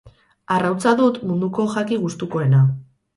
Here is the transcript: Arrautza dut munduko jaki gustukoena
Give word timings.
Arrautza 0.53 0.93
dut 1.01 1.19
munduko 1.31 1.65
jaki 1.73 1.99
gustukoena 2.07 2.63